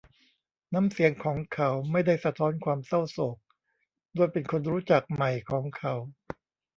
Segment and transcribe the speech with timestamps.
[0.73, 3.37] น้ำเสียงของเขาไม่ได้สะท้อนความเศร้าโศก
[4.15, 5.93] ด้วยเป็นคนรู้จักใหม่ของเขา